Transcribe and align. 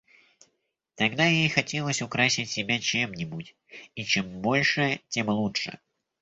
Тогда 0.95 1.25
ей 1.27 1.47
хотелось 1.47 2.01
украсить 2.01 2.49
себя 2.49 2.79
чем-нибудь, 2.79 3.55
и 3.93 4.03
чем 4.03 4.41
больше, 4.41 4.99
тем 5.09 5.29
лучше. 5.29 5.79